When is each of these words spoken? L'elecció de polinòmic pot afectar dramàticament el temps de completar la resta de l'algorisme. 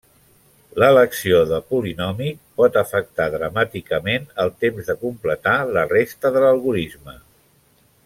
L'elecció 0.83 1.41
de 1.51 1.59
polinòmic 1.73 2.39
pot 2.61 2.79
afectar 2.83 3.29
dramàticament 3.37 4.27
el 4.45 4.53
temps 4.65 4.91
de 4.93 4.99
completar 5.07 5.57
la 5.79 5.89
resta 5.97 6.37
de 6.39 6.47
l'algorisme. 6.47 7.21